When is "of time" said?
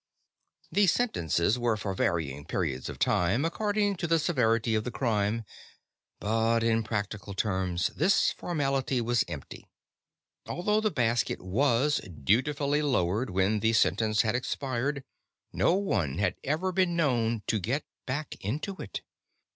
2.89-3.45